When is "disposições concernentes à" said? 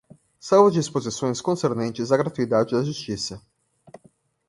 0.73-2.17